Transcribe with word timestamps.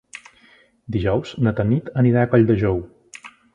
Dijous 0.95 1.35
na 1.47 1.53
Tanit 1.61 1.93
anirà 2.05 2.25
a 2.25 2.33
Colldejou. 2.35 2.83